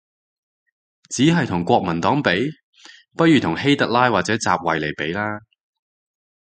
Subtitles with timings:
[1.11, 2.29] 只係同國民黨比？，
[3.15, 5.13] 不如同希特拉或者習維尼比